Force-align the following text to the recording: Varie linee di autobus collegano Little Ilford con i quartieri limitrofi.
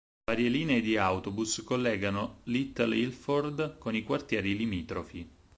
Varie 0.25 0.49
linee 0.49 0.81
di 0.81 0.97
autobus 0.97 1.61
collegano 1.63 2.39
Little 2.45 2.95
Ilford 2.95 3.77
con 3.77 3.93
i 3.93 4.01
quartieri 4.01 4.57
limitrofi. 4.57 5.29